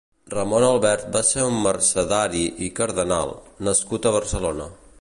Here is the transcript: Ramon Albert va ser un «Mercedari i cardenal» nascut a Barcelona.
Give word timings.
Ramon 0.33 0.63
Albert 0.67 1.03
va 1.15 1.21
ser 1.27 1.43
un 1.49 1.59
«Mercedari 1.67 2.41
i 2.69 2.71
cardenal» 2.81 3.35
nascut 3.69 4.09
a 4.09 4.15
Barcelona. 4.17 4.67